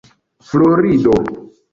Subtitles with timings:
[0.51, 1.21] florido